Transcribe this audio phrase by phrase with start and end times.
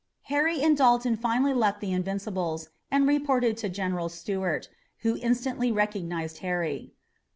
[0.33, 4.67] Harry and Dalton finally left the Invincibles and reported to General Stuart,
[5.01, 6.95] who instantly recognized Harry.